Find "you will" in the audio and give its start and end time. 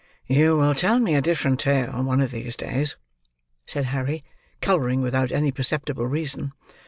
0.25-0.73